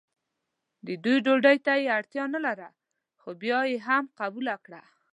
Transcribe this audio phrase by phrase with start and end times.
[0.85, 2.69] د دوی ډوډۍ ته یې اړتیا نه لرله
[3.21, 4.81] خو بیا یې هم قبوله کړه.